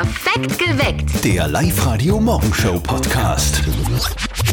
[0.00, 1.24] Perfekt geweckt.
[1.24, 3.62] Der Live-Radio-Morgenshow-Podcast.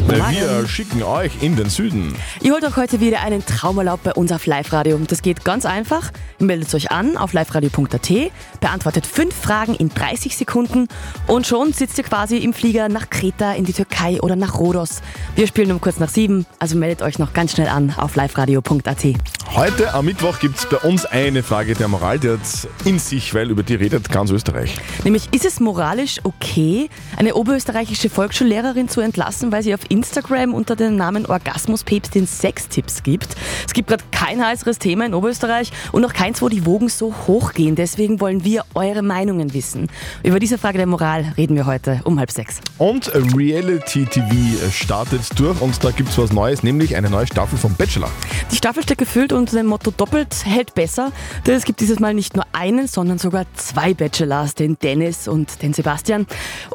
[0.06, 2.14] Wir schicken euch in den Süden.
[2.40, 4.98] Ihr holt euch heute wieder einen Traumerlaub bei uns auf Live-Radio.
[5.06, 6.10] Das geht ganz einfach.
[6.38, 8.12] Ihr meldet euch an auf liveradio.at,
[8.60, 10.88] beantwortet fünf Fragen in 30 Sekunden
[11.26, 15.00] und schon sitzt ihr quasi im Flieger nach Kreta, in die Türkei oder nach Rhodos.
[15.36, 19.06] Wir spielen um kurz nach sieben, also meldet euch noch ganz schnell an auf liveradio.at.
[19.54, 22.40] Heute am Mittwoch gibt es bei uns eine Frage der Moral, die hat
[22.84, 24.76] in sich, weil über die redet ganz Österreich.
[25.04, 30.74] Nämlich, ist es moralisch okay, eine oberösterreichische Volksschullehrerin zu entlassen, weil sie auf Instagram unter
[30.74, 33.36] dem Namen Orgasmuspäpstin Sextipps gibt?
[33.64, 37.14] Es gibt gerade kein heißeres Thema in Oberösterreich und auch keins, wo die Wogen so
[37.28, 37.76] hoch gehen.
[37.76, 39.86] Deswegen wollen wir eure Meinungen wissen.
[40.24, 42.58] Über diese Frage der Moral reden wir heute um halb sechs.
[42.78, 47.56] Und Reality TV startet durch und da gibt es was Neues, nämlich eine neue Staffel
[47.56, 48.10] vom Bachelor.
[48.50, 51.12] Die Staffel steht gefüllt unter dem Motto doppelt hält besser,
[51.46, 55.57] denn es gibt dieses Mal nicht nur einen, sondern sogar zwei Bachelors, den Dennis und
[55.62, 56.26] den Sebastian.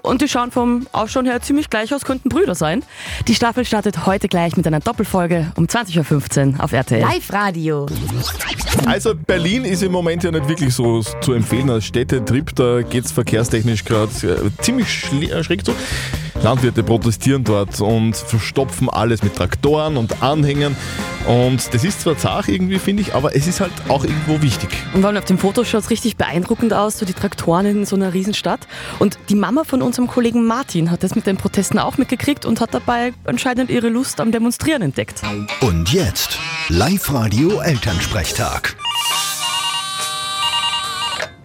[0.02, 2.84] Und die schauen vom Ausschauen her ziemlich gleich aus, könnten Brüder sein.
[3.28, 7.02] Die Staffel startet heute gleich mit einer Doppelfolge um 20.15 Uhr auf RTL.
[7.02, 7.88] Live-Radio.
[8.86, 13.06] Also Berlin ist im Moment ja nicht wirklich so zu empfehlen als Städtetrip, da geht
[13.06, 15.74] es verkehrstechnisch gerade äh, ziemlich äh, schräg zu.
[16.42, 20.76] Landwirte protestieren dort und verstopfen alles mit Traktoren und Anhängern.
[21.28, 24.70] Und das ist zwar zart irgendwie, finde ich, aber es ist halt auch irgendwo wichtig.
[24.94, 27.86] Und vor allem auf dem Foto schaut es richtig beeindruckend aus, so die Traktoren in
[27.86, 28.68] so einer Riesenstadt.
[29.00, 32.60] Und die Mama von unserem Kollegen Martin hat das mit den Protesten auch mitgekriegt und
[32.60, 35.22] hat dabei anscheinend ihre Lust am Demonstrieren entdeckt.
[35.62, 38.76] Und jetzt Live-Radio Elternsprechtag.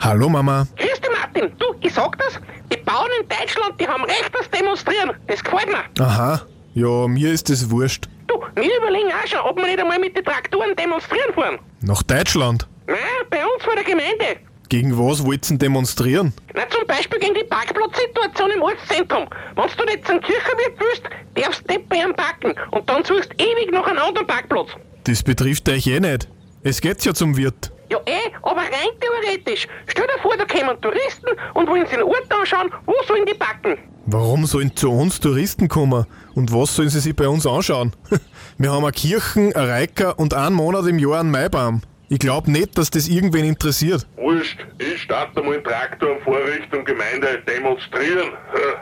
[0.01, 0.67] Hallo Mama.
[0.77, 1.53] Grüß dich, Martin.
[1.59, 2.35] Du, ich sag das,
[2.73, 5.13] die Bauern in Deutschland, die haben recht, das Demonstrieren.
[5.29, 6.05] Das gefällt mir.
[6.05, 6.43] Aha.
[6.75, 8.09] Ja, mir ist es wurscht.
[8.29, 11.59] Du, wir überlegen auch schon, ob wir nicht einmal mit den Traktoren demonstrieren fahren.
[11.81, 12.67] Nach Deutschland.
[12.87, 12.99] Nein,
[13.31, 14.41] bei uns vor der Gemeinde.
[14.69, 16.35] Gegen was wollt's denn demonstrieren?
[16.55, 19.27] Na, zum Beispiel gegen die Parkplatzsituation im Ortszentrum.
[19.55, 21.03] Wenn du nicht zum Kirchenwirt willst,
[21.35, 22.55] darfst du nicht bei ihm parken.
[22.71, 24.69] Und dann suchst ewig nach einem anderen Parkplatz.
[25.05, 26.29] Das betrifft euch eh nicht.
[26.63, 27.73] Es geht's ja zum Wirt.
[27.91, 29.67] Ja eh, aber rein theoretisch.
[29.87, 33.35] Stell dir vor, da kommen Touristen und wollen sich den Ort anschauen, wo sollen die
[33.35, 33.79] parken?
[34.11, 36.07] Warum sollen zu uns Touristen kommen?
[36.35, 37.93] Und was sollen sie sich bei uns anschauen?
[38.57, 41.83] Wir haben eine Kirchen, eine Reiker und einen Monat im Jahr einen Maibaum.
[42.09, 44.07] Ich glaub nicht, dass das irgendwen interessiert.
[44.17, 48.31] Wurscht, ich starte mal einen Traktor und fahre Richtung Gemeinde demonstrieren.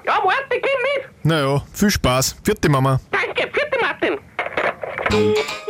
[0.06, 1.25] Ja, warte, geh mit.
[1.25, 2.37] Naja, viel Spaß.
[2.44, 3.00] Vierte Mama.
[3.10, 4.19] Danke, vierte Martin.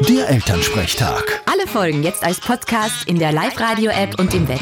[0.06, 1.40] Der Elternsprechtag.
[1.50, 4.60] Alle Folgen jetzt als Podcast in der Live-Radio-App und im Web.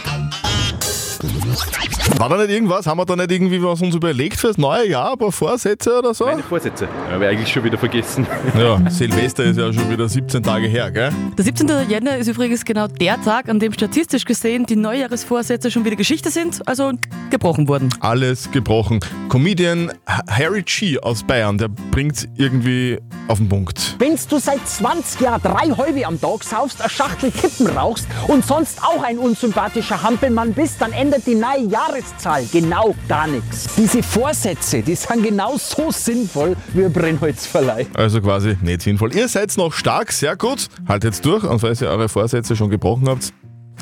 [2.17, 2.87] War da nicht irgendwas?
[2.87, 5.13] Haben wir da nicht irgendwie was uns überlegt fürs neue Jahr?
[5.13, 6.27] Ein paar Vorsätze oder so?
[6.27, 6.87] Meine Vorsätze.
[7.11, 8.27] Habe ich eigentlich schon wieder vergessen.
[8.57, 11.11] Ja, Silvester ist ja schon wieder 17 Tage her, gell?
[11.37, 11.69] Der 17.
[11.89, 16.31] Jänner ist übrigens genau der Tag, an dem statistisch gesehen die Neujahresvorsätze schon wieder Geschichte
[16.31, 16.93] sind, also
[17.31, 17.89] gebrochen wurden.
[18.01, 19.01] Alles gebrochen.
[19.29, 23.97] Comedian Harry G aus Bayern, der bringt irgendwie auf den Punkt.
[23.99, 28.47] Wenn du seit 20 Jahren drei Häube am Tag saufst, eine Schachtel Kippen rauchst und
[28.47, 31.67] sonst auch ein unsympathischer Hampelmann bist, dann ändert die neue
[32.05, 33.75] Jahreszahl genau gar nichts.
[33.77, 37.87] Diese Vorsätze, die sind genau so sinnvoll wie ein Brennholzverleih.
[37.95, 39.15] Also quasi nicht sinnvoll.
[39.15, 40.69] Ihr seid noch stark, sehr gut.
[40.87, 43.33] Haltet durch und falls ihr eure Vorsätze schon gebrochen habt,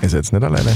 [0.03, 0.73] ihr seid nicht alleine.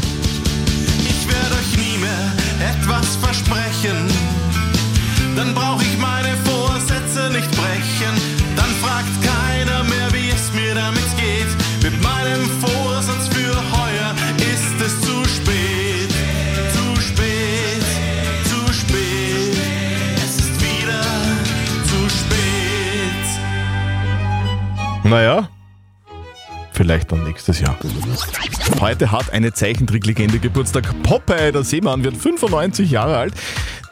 [25.08, 25.48] Naja,
[26.72, 27.76] vielleicht dann nächstes Jahr.
[28.80, 30.84] Heute hat eine Zeichentricklegende Geburtstag.
[31.04, 33.34] Popeye, der Seemann, wird 95 Jahre alt.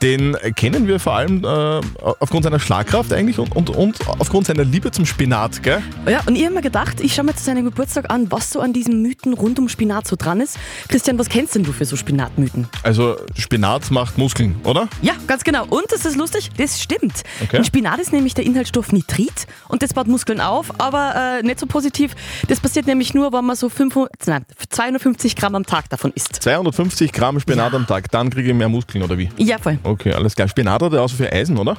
[0.04, 1.81] Den kennen wir vor allem äh,
[2.20, 5.82] aufgrund seiner Schlagkraft eigentlich und, und, und aufgrund seiner Liebe zum Spinat, gell?
[6.06, 8.60] Ja, und ich habe mir gedacht, ich schaue mir zu seinem Geburtstag an, was so
[8.60, 10.59] an diesen Mythen rund um Spinat so dran ist.
[10.88, 12.69] Christian, was kennst denn du für so Spinatmythen?
[12.82, 14.88] Also Spinat macht Muskeln, oder?
[15.00, 15.64] Ja, ganz genau.
[15.70, 17.23] Und das ist lustig, das stimmt.
[17.43, 17.56] Okay.
[17.56, 21.58] In Spinat ist nämlich der Inhaltsstoff Nitrit und das baut Muskeln auf, aber äh, nicht
[21.58, 22.14] so positiv.
[22.49, 26.43] Das passiert nämlich nur, wenn man so 500, nein, 250 Gramm am Tag davon isst.
[26.43, 29.31] 250 Gramm Spinat am Tag, dann kriege ich mehr Muskeln, oder wie?
[29.38, 29.79] Ja, voll.
[29.82, 30.49] Okay, alles klar.
[30.49, 31.76] Spinat hat ja auch so viel Eisen, oder?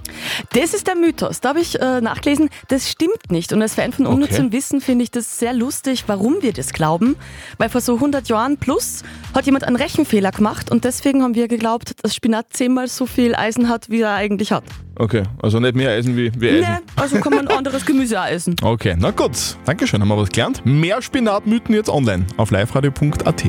[0.53, 1.41] Das ist der Mythos.
[1.41, 3.53] Da habe ich äh, nachgelesen, das stimmt nicht.
[3.53, 7.15] Und als Fan von unnützem Wissen finde ich das sehr lustig, warum wir das glauben.
[7.57, 9.03] Weil vor so 100 Jahren plus
[9.33, 13.35] hat jemand einen Rechenfehler gemacht und deswegen haben wir geglaubt, dass Spinat zehnmal so viel
[13.35, 14.63] Eisen hat, wie er eigentlich hat.
[14.97, 16.62] Okay, also nicht mehr Eisen wie, wie Eisen.
[16.62, 18.56] Nee, also kann man anderes Gemüse auch essen.
[18.62, 19.57] Okay, na gut.
[19.65, 20.65] Dankeschön, haben wir was gelernt.
[20.65, 23.44] Mehr Spinatmythen jetzt online auf liveradio.at.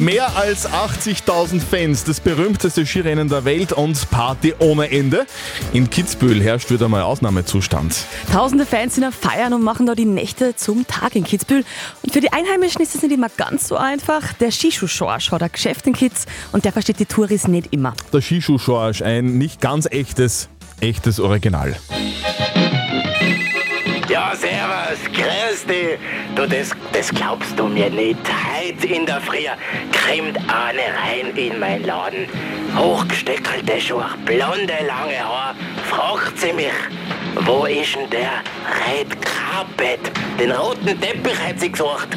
[0.00, 5.26] Mehr als 80.000 Fans, das berühmteste Skirennen der Welt und Party ohne Ende.
[5.72, 8.04] In Kitzbühel herrscht wieder mal Ausnahmezustand.
[8.32, 11.64] Tausende Fans sind am Feiern und machen da die Nächte zum Tag in Kitzbühel.
[12.02, 14.32] Und für die Einheimischen ist es nicht immer ganz so einfach.
[14.34, 17.94] Der Skischuh-Schorsch hat ein Geschäft in Kitz und der versteht die Touris nicht immer.
[18.12, 20.48] Der Skischuh-Schorsch, ein nicht ganz echtes,
[20.80, 21.76] echtes Original.
[24.42, 25.98] Servus, grüß dich.
[26.34, 28.18] Du, das, das glaubst du mir nicht.
[28.26, 29.46] Heute in der Früh
[29.92, 32.26] kommt eine rein in mein Laden.
[32.76, 35.54] Hochgesteckelte Schuhe, blonde, lange Haar.
[35.88, 36.72] Fragt sie mich,
[37.42, 38.42] wo ist denn der
[38.84, 40.00] Red Carpet?
[40.40, 42.08] Den roten Teppich hat sie gesucht.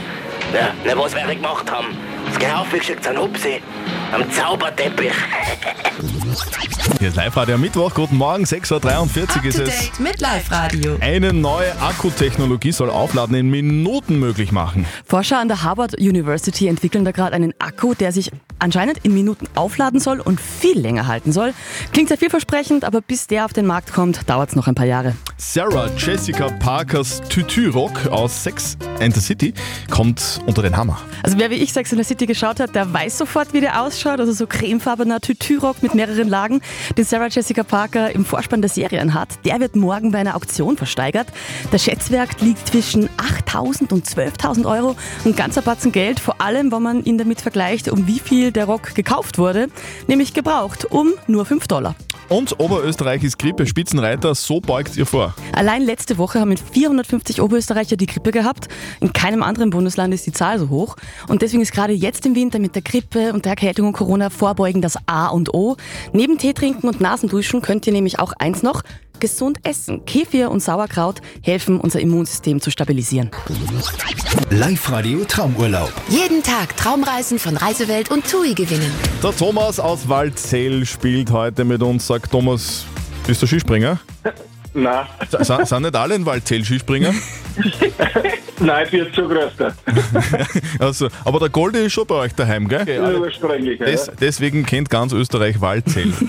[0.52, 1.96] Ja, na, was ich gemacht haben?
[2.26, 3.62] Das gleich aufgeschickt an Hupsi.
[4.12, 5.14] Am Zauberteppich.
[7.00, 7.94] Hier ist Live-Radio am Mittwoch.
[7.94, 10.00] Guten Morgen, 6.43 Uhr ist es.
[10.00, 10.98] mit Live-Radio.
[11.00, 14.86] Eine neue Akkutechnologie soll Aufladen in Minuten möglich machen.
[15.06, 19.48] Forscher an der Harvard University entwickeln da gerade einen Akku, der sich anscheinend in Minuten
[19.56, 21.54] aufladen soll und viel länger halten soll.
[21.92, 24.86] Klingt sehr vielversprechend, aber bis der auf den Markt kommt, dauert es noch ein paar
[24.86, 25.16] Jahre.
[25.38, 29.54] Sarah Jessica Parkers Tütü-Rock aus Sex and the City
[29.90, 31.00] kommt unter den Hammer.
[31.24, 33.82] Also wer wie ich Sex in the City geschaut hat, der weiß sofort, wie der
[33.82, 34.20] ausschaut.
[34.20, 36.62] Also so cremefarbener Tütü-Rock mit mehreren Lagen,
[36.98, 39.30] den Sarah Jessica Parker im Vorspann der Serie anhat.
[39.46, 41.28] Der wird morgen bei einer Auktion versteigert.
[41.72, 44.96] Der Schätzwert liegt zwischen 8.000 und 12.000 Euro.
[45.26, 48.66] Ein ganzer Batzen Geld, vor allem, wenn man ihn damit vergleicht, um wie viel der
[48.66, 49.68] Rock gekauft wurde.
[50.08, 51.96] Nämlich gebraucht, um nur 5 Dollar.
[52.28, 55.36] Und Oberösterreich ist Grippe Spitzenreiter, so beugt ihr vor.
[55.54, 58.68] Allein letzte Woche haben 450 Oberösterreicher die Grippe gehabt.
[59.00, 60.96] In keinem anderen Bundesland ist die Zahl so hoch.
[61.28, 64.32] Und deswegen ist gerade jetzt im Winter mit der Grippe und der Erkältung und Corona
[64.32, 65.78] vorbeugen das A und O.
[66.14, 68.82] Neben Tee trinken und Nasenduschen könnt ihr nämlich auch eins noch,
[69.26, 70.06] gesund essen.
[70.06, 73.32] Kefir und Sauerkraut helfen, unser Immunsystem zu stabilisieren.
[74.52, 75.92] Live-Radio Traumurlaub.
[76.10, 78.92] Jeden Tag Traumreisen von Reisewelt und TUI gewinnen.
[79.24, 82.06] Der Thomas aus Waldzell spielt heute mit uns.
[82.06, 82.86] Sagt Thomas,
[83.26, 84.00] bist du Skispringer?
[84.76, 85.08] Nein.
[85.32, 87.12] S sind nicht alle in Waldzell Skispringer?
[88.60, 89.74] Nein, ich bin zu groß da.
[90.80, 92.88] Also, aber der Goldi ist schon bei euch daheim, gell?
[92.88, 93.86] Ja, ursprünglich, ja.
[93.86, 96.14] Des, deswegen kennt ganz Österreich Waldzell.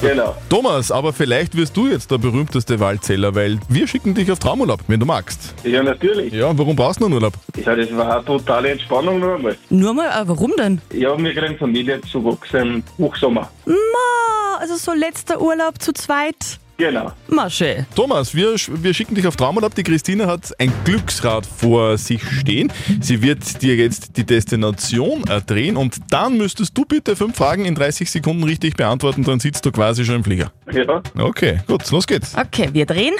[0.00, 0.36] Genau.
[0.48, 4.80] Thomas, aber vielleicht wirst du jetzt der berühmteste Waldzeller, weil wir schicken dich auf Traumurlaub,
[4.86, 5.54] wenn du magst.
[5.64, 6.32] Ja, natürlich.
[6.32, 7.34] Ja, warum brauchst du einen Urlaub?
[7.56, 9.56] Ja, das war eine totale Entspannung nur einmal.
[9.70, 10.80] Nur mal, äh, warum denn?
[10.92, 13.50] Ja, wir kriegen Familienzuwachs im Hochsommer.
[13.66, 16.60] Ma, also so letzter Urlaub zu zweit.
[16.78, 17.12] Genau.
[17.28, 17.86] Masche.
[17.94, 19.74] Thomas, wir, wir schicken dich auf Traumurlaub.
[19.74, 22.72] Die Christina hat ein Glücksrad vor sich stehen.
[23.00, 27.74] Sie wird dir jetzt die Destination erdrehen und dann müsstest du bitte fünf Fragen in
[27.74, 30.52] 30 Sekunden richtig beantworten, dann sitzt du quasi schon im Flieger.
[30.72, 31.02] Ja.
[31.18, 32.34] Okay, gut, los geht's.
[32.36, 33.14] Okay, wir drehen.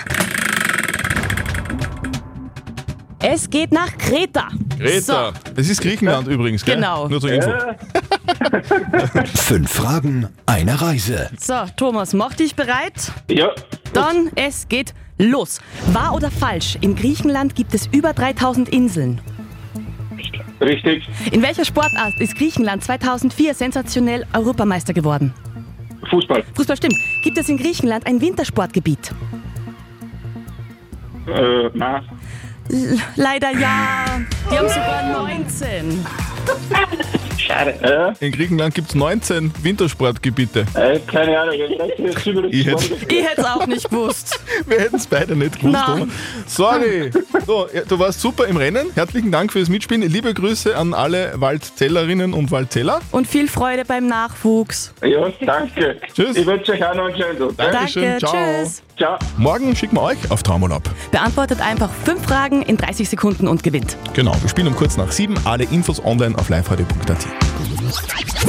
[3.24, 4.48] Es geht nach Kreta.
[4.78, 6.74] Greta, das ist Griechenland übrigens, gell?
[6.74, 7.08] Genau.
[7.08, 7.50] Nur zur Info.
[9.34, 11.30] Fünf Fragen, eine Reise.
[11.38, 13.12] So, Thomas, mach dich bereit?
[13.28, 13.50] Ja.
[13.92, 15.60] Dann, es geht los.
[15.92, 16.76] Wahr oder falsch?
[16.80, 19.20] In Griechenland gibt es über 3000 Inseln.
[20.60, 21.08] Richtig.
[21.32, 25.34] In welcher Sportart ist Griechenland 2004 sensationell Europameister geworden?
[26.08, 26.44] Fußball.
[26.54, 26.96] Fußball stimmt.
[27.22, 29.12] Gibt es in Griechenland ein Wintersportgebiet?
[31.26, 32.04] Äh, nein.
[32.70, 34.04] L leider ja.
[34.50, 36.06] Die haben sogar 19.
[37.46, 37.74] Schade.
[37.82, 38.12] Ja.
[38.20, 40.64] In Griechenland gibt es 19 Wintersportgebiete.
[40.74, 41.54] Äh, keine Ahnung.
[41.54, 44.38] Ich hätte- Ich hätte es auch nicht gewusst.
[44.66, 45.98] Wir hätten es beide nicht gewusst, Nein.
[46.00, 46.14] Thomas.
[46.46, 47.10] Sorry.
[47.46, 48.86] So, du warst super im Rennen.
[48.94, 50.02] Herzlichen Dank fürs Mitspielen.
[50.02, 53.00] Liebe Grüße an alle Waldzellerinnen und Waldzeller.
[53.10, 54.92] Und viel Freude beim Nachwuchs.
[55.02, 55.96] Ja, danke.
[56.14, 56.36] Tschüss.
[56.36, 57.72] Ich wünsche euch auch noch einen schönen Tag.
[57.72, 58.02] Dankeschön.
[58.02, 58.32] Danke, Ciao.
[58.62, 58.82] tschüss.
[58.96, 59.18] Ciao.
[59.36, 60.82] Morgen schicken wir euch auf Traumurlaub.
[61.10, 63.96] Beantwortet einfach fünf Fragen in 30 Sekunden und gewinnt.
[64.14, 65.34] Genau, wir spielen um kurz nach sieben.
[65.44, 67.26] Alle Infos online auf liveradio.at.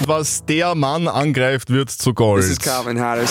[0.05, 2.59] Was der Mann angreift, wird zu Gold.
[2.61, 3.29] Calvin Harris.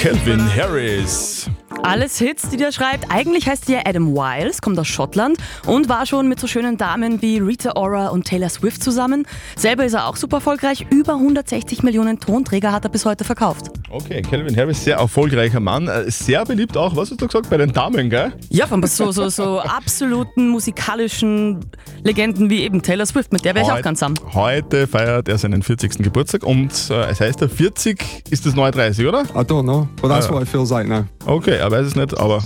[0.00, 1.46] Calvin Harris.
[1.86, 3.10] Alles Hits, die der schreibt.
[3.10, 5.36] Eigentlich heißt er Adam Wiles, kommt aus Schottland
[5.66, 9.26] und war schon mit so schönen Damen wie Rita Ora und Taylor Swift zusammen.
[9.54, 10.86] Selber ist er auch super erfolgreich.
[10.88, 13.66] Über 160 Millionen Tonträger hat er bis heute verkauft.
[13.90, 15.86] Okay, Calvin Harris, sehr erfolgreicher Mann.
[15.88, 18.32] Äh, Sehr beliebt auch, was hast du gesagt, bei den Damen, gell?
[18.48, 21.60] Ja, von so, so, so absoluten musikalischen
[22.02, 24.14] Legenden wie eben Taylor Swift, mit der wäre ich auch ganz am.
[24.32, 25.98] Heute feiert er seinen 40.
[25.98, 29.22] Geburtstag und äh, es heißt, der 40 ist das neue 30, oder?
[29.22, 30.34] I don't know, but that's Ah, ja.
[30.36, 31.04] what it feels like now.
[31.26, 32.40] Okay, er weiß es nicht, aber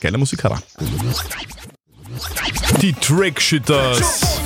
[0.00, 0.60] geiler Musiker.
[2.82, 4.40] Die Trickshitters.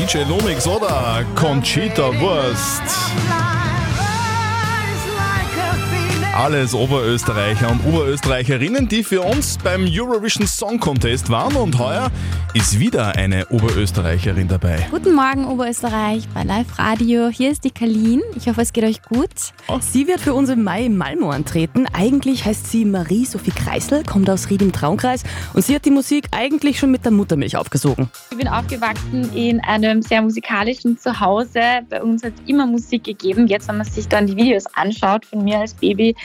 [0.00, 2.82] DJ Lomix oder Conchita Wurst.
[6.38, 12.12] Alles Oberösterreicher und Oberösterreicherinnen, die für uns beim Eurovision Song Contest waren und heuer
[12.54, 14.86] ist wieder eine Oberösterreicherin dabei.
[14.90, 17.28] Guten Morgen Oberösterreich bei Live Radio.
[17.28, 18.22] Hier ist die Kalin.
[18.36, 19.28] Ich hoffe, es geht euch gut.
[19.80, 21.86] Sie wird für uns im Mai in Malmo antreten.
[21.92, 26.28] Eigentlich heißt sie Marie-Sophie Kreisel, kommt aus Ried im Traumkreis und sie hat die Musik
[26.30, 28.08] eigentlich schon mit der Muttermilch aufgesogen.
[28.30, 31.60] Ich bin aufgewachsen in einem sehr musikalischen Zuhause.
[31.90, 33.46] Bei uns hat es immer Musik gegeben.
[33.46, 36.16] Jetzt, wenn man sich dann die Videos anschaut von mir als Baby,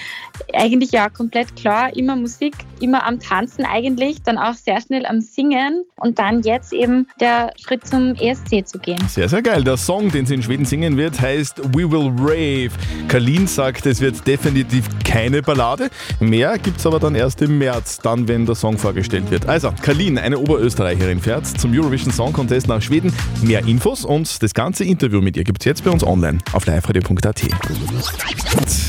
[0.53, 5.22] eigentlich ja komplett klar, immer Musik, immer am Tanzen eigentlich, dann auch sehr schnell am
[5.22, 9.00] Singen und dann jetzt eben der Schritt zum ESC zu gehen.
[9.07, 9.63] Sehr, sehr geil.
[9.63, 12.72] Der Song, den sie in Schweden singen wird, heißt We Will Rave.
[13.07, 15.89] Kalin sagt, es wird definitiv keine Ballade.
[16.19, 19.48] Mehr gibt's aber dann erst im März, dann, wenn der Song vorgestellt wird.
[19.48, 23.13] Also, Kalin, eine Oberösterreicherin, fährt zum Eurovision Song Contest nach Schweden.
[23.41, 27.43] Mehr Infos und das ganze Interview mit ihr gibt's jetzt bei uns online auf liveradio.at.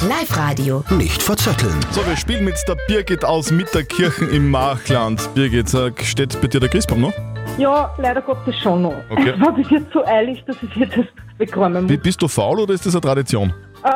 [0.08, 0.84] Live-Radio.
[1.04, 1.78] Nicht verzetteln.
[1.90, 5.28] So, wir spielen mit der Birgit aus Mitterkirchen im Machland.
[5.34, 7.12] Birgit, sag, steht bei dir der Christbaum noch?
[7.58, 8.94] Ja, leider Gottes schon noch.
[9.10, 9.34] Okay.
[9.36, 11.04] Es war bis jetzt so eilig, dass ich jetzt das
[11.36, 11.92] wegräumen muss.
[11.92, 13.52] Bi- Bist du faul oder ist das eine Tradition?
[13.82, 13.90] Äh,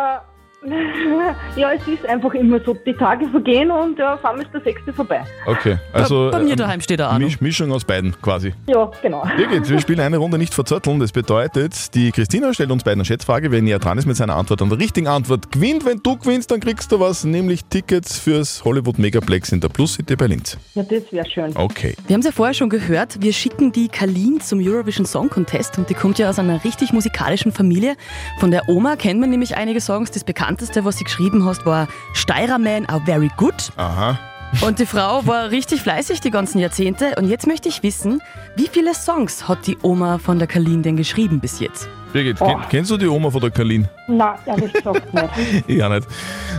[1.57, 4.61] ja, es ist einfach immer so, die Tage vergehen und ja, auf einmal ist der
[4.61, 5.23] sechste vorbei.
[5.47, 6.31] Okay, also.
[6.33, 7.17] bei mir ähm, daheim steht er.
[7.19, 8.55] Misch, Mischung aus beiden quasi.
[8.67, 9.25] Ja, genau.
[9.37, 10.99] Birgit, wir spielen eine Runde nicht verzötteln.
[10.99, 13.53] Das bedeutet, die Christina stellt uns beiden eine Schätzfrage.
[13.53, 15.85] Wer näher dran ist mit seiner Antwort an der richtigen Antwort, gewinnt.
[15.85, 19.95] Wenn du gewinnst, dann kriegst du was, nämlich Tickets fürs Hollywood Megaplex in der Plus
[19.95, 20.59] City bei Linz.
[20.75, 21.53] Ja, das wäre schön.
[21.55, 21.95] Okay.
[22.07, 25.79] Wir haben es ja vorher schon gehört, wir schicken die Kalin zum Eurovision Song Contest
[25.79, 27.95] und die kommt ja aus einer richtig musikalischen Familie.
[28.41, 30.11] Von der Oma kennt man nämlich einige Songs.
[30.11, 33.71] Das bekannteste, was sie geschrieben hast, war Steirer Man Are Very Good.
[33.77, 34.19] Aha.
[34.63, 37.15] Und die Frau war richtig fleißig die ganzen Jahrzehnte.
[37.19, 38.23] Und jetzt möchte ich wissen,
[38.57, 41.87] wie viele Songs hat die Oma von der Kalin denn geschrieben bis jetzt?
[42.15, 42.47] Birgit, Oh.
[42.47, 43.87] kenn, kennst du die Oma von der Kalin?
[44.07, 45.69] Nein, ehrlich gesagt nicht.
[45.69, 46.09] Ja, nicht.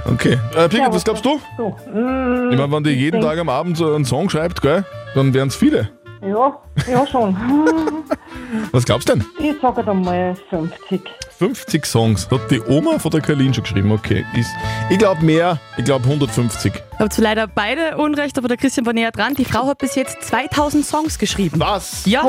[0.05, 0.37] Okay.
[0.55, 1.39] Äh, Birgit, was glaubst du?
[1.57, 4.85] So, mm, Ich meine, wenn die jeden Tag am Abend so einen Song schreibt, gell,
[5.15, 5.89] dann wären es viele.
[6.21, 7.35] Ja, ja schon.
[8.71, 9.25] Was glaubst du denn?
[9.39, 11.01] Ich sage da mal 50.
[11.39, 13.93] 50 Songs hat die Oma von der Kalin schon geschrieben.
[13.93, 14.25] Okay.
[14.35, 14.49] Ist,
[14.89, 16.73] ich glaube mehr, ich glaube 150.
[16.99, 19.35] Habt ihr leider beide Unrecht, aber der Christian war näher dran.
[19.35, 21.57] Die Frau hat bis jetzt 2000 Songs geschrieben.
[21.57, 22.05] Was?
[22.05, 22.25] Ja.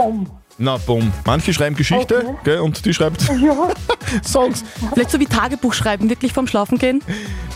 [0.59, 1.13] Na, bumm.
[1.25, 3.23] Manche schreiben Geschichte, gell, und die schreibt
[4.25, 4.63] Songs.
[4.93, 7.03] Vielleicht so wie Tagebuch schreiben, wirklich vorm Schlafen gehen.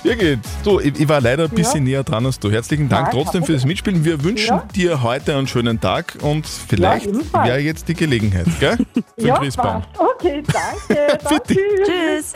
[0.04, 2.50] Birgit, du, ich, ich war leider ein bisschen näher dran als du.
[2.50, 4.04] Herzlichen Dank Ja, trotzdem fürs Mitspielen.
[4.04, 4.68] Wir wünschen Ja.
[4.76, 8.76] dir heute einen schönen Tag und vielleicht wäre jetzt die Gelegenheit, gell?
[9.18, 9.80] Für Ja, Christbaum.
[9.82, 9.88] passt.
[9.98, 11.18] Okay, danke.
[11.24, 11.54] danke.
[11.86, 12.34] Tschüss.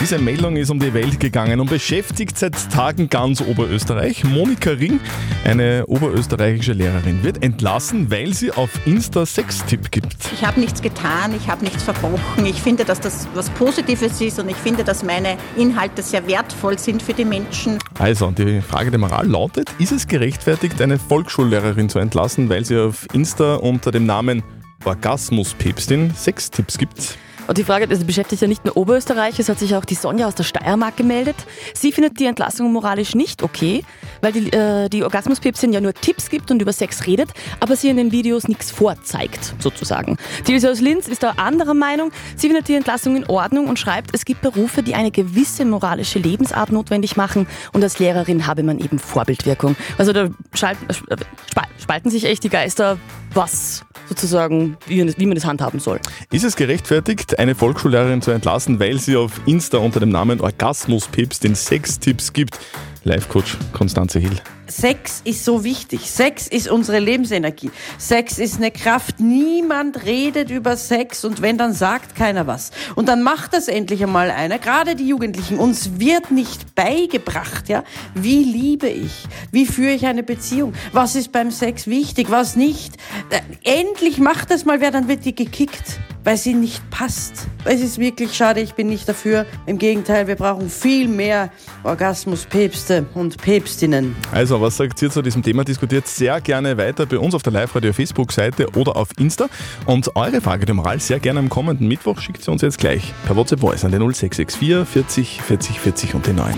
[0.00, 4.24] Diese Meldung ist um die Welt gegangen und beschäftigt seit Tagen ganz Oberösterreich.
[4.24, 5.00] Monika Ring,
[5.44, 10.14] eine oberösterreichische Lehrerin, wird entlassen, weil sie auf Insta Sextipp gibt.
[10.34, 12.44] Ich habe nichts getan, ich habe nichts verbrochen.
[12.44, 16.49] Ich finde, dass das was Positives ist und ich finde, dass meine Inhalte sehr wertvoll
[16.78, 17.78] sind für die Menschen.
[17.98, 22.78] Also, die Frage der Moral lautet, ist es gerechtfertigt, eine Volksschullehrerin zu entlassen, weil sie
[22.78, 24.42] auf Insta unter dem Namen
[24.84, 27.18] Orgasmuspäpstin Sextipps gibt?
[27.46, 30.28] Und die Frage, das beschäftigt ja nicht nur Oberösterreich, es hat sich auch die Sonja
[30.28, 31.34] aus der Steiermark gemeldet.
[31.74, 33.84] Sie findet die Entlassung moralisch nicht okay,
[34.20, 37.88] weil die, äh, die Orgasmuspäpstin ja nur Tipps gibt und über Sex redet, aber sie
[37.88, 40.16] in den Videos nichts vorzeigt, sozusagen.
[40.46, 42.12] Die Ilse aus Linz ist da anderer Meinung.
[42.36, 46.20] Sie findet die Entlassung in Ordnung und schreibt, es gibt Berufe, die eine gewisse moralische
[46.20, 49.74] Lebensart notwendig machen und als Lehrerin habe man eben Vorbildwirkung.
[49.98, 51.16] Also da schalten, äh,
[51.50, 52.98] spa- spalten sich echt die Geister,
[53.34, 56.00] was sozusagen, wie, man das handhaben soll.
[56.32, 61.54] Ist es gerechtfertigt, eine Volksschullehrerin zu entlassen, weil sie auf Insta unter dem Namen Orgasmuspäpstin
[61.54, 62.58] Sextipps gibt?
[63.04, 64.40] Live-Coach Konstanze Hill.
[64.70, 66.10] Sex ist so wichtig.
[66.10, 67.70] Sex ist unsere Lebensenergie.
[67.98, 69.20] Sex ist eine Kraft.
[69.20, 72.70] Niemand redet über Sex und wenn, dann sagt keiner was.
[72.94, 74.58] Und dann macht das endlich einmal einer.
[74.58, 75.58] Gerade die Jugendlichen.
[75.58, 77.84] Uns wird nicht beigebracht, ja.
[78.14, 79.12] Wie liebe ich?
[79.50, 80.72] Wie führe ich eine Beziehung?
[80.92, 82.30] Was ist beim Sex wichtig?
[82.30, 82.96] Was nicht?
[83.30, 83.40] Äh,
[83.80, 85.98] Endlich macht das mal wer, dann wird die gekickt.
[86.22, 87.46] Weil sie nicht passt.
[87.64, 89.46] Es ist wirklich schade, ich bin nicht dafür.
[89.64, 91.50] Im Gegenteil, wir brauchen viel mehr
[91.82, 94.14] Orgasmuspäpste und Päpstinnen.
[94.30, 95.64] Also, was sagt ihr zu diesem Thema?
[95.64, 99.48] Diskutiert sehr gerne weiter bei uns auf der Live-Radio-Facebook-Seite oder auf Insta.
[99.86, 103.12] Und eure Frage der Moral sehr gerne am kommenden Mittwoch schickt sie uns jetzt gleich
[103.26, 106.54] per WhatsApp Voice an den 0664 40 40 40 und den 9.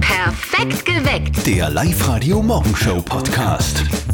[0.00, 1.46] Perfekt geweckt.
[1.46, 4.11] Der Live-Radio Morgenshow Podcast.